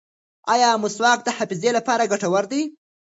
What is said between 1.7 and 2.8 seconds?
لپاره ګټور دی؟